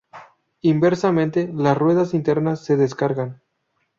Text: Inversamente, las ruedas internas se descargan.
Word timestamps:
Inversamente, 0.61 1.51
las 1.53 1.77
ruedas 1.77 2.15
internas 2.15 2.65
se 2.65 2.75
descargan. 2.75 3.39